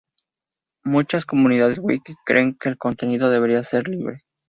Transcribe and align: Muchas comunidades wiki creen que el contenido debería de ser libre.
Muchas 0.83 1.27
comunidades 1.27 1.77
wiki 1.79 2.15
creen 2.25 2.57
que 2.59 2.69
el 2.69 2.77
contenido 2.79 3.29
debería 3.29 3.57
de 3.59 3.63
ser 3.65 3.87
libre. 3.87 4.23